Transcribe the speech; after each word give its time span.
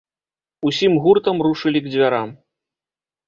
Усім 0.69 0.95
гуртам 1.03 1.37
рушылі 1.47 1.79
к 1.83 1.91
дзвярам. 1.93 2.29